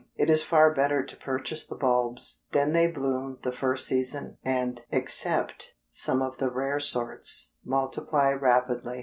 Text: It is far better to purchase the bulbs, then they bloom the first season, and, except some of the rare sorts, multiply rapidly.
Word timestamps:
It 0.15 0.31
is 0.31 0.41
far 0.41 0.73
better 0.73 1.03
to 1.05 1.15
purchase 1.15 1.63
the 1.63 1.75
bulbs, 1.75 2.41
then 2.53 2.71
they 2.71 2.87
bloom 2.87 3.37
the 3.43 3.51
first 3.51 3.85
season, 3.85 4.39
and, 4.43 4.81
except 4.89 5.75
some 5.91 6.23
of 6.23 6.39
the 6.39 6.49
rare 6.49 6.79
sorts, 6.79 7.53
multiply 7.63 8.31
rapidly. 8.31 8.99